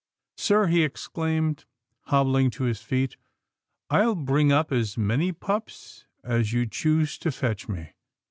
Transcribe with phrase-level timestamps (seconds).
[0.35, 1.65] "Sir," he exclaimed,
[2.07, 3.17] hobbling to his feet,"
[3.91, 7.91] I'll bring up as many pups as you choose to fetch me."